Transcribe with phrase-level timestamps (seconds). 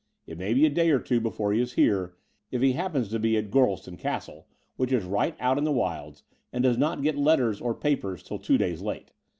[0.25, 2.17] It may be a day or two before he is over,
[2.49, 6.23] if he happens to be at Gorieston Castle, which is right out in the wilds
[6.51, 9.11] and does not get letters or papers till two days late.